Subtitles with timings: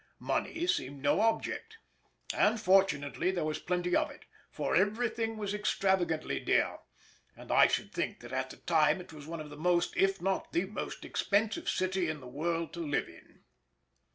[0.17, 1.77] Money seemed no object.
[2.35, 3.93] And fortunately there was plenty,
[4.49, 6.79] for everything was extravagantly dear,
[7.37, 10.19] and I should think that at that time it was one of the most if
[10.19, 13.43] not the most expensive city in the world to live in.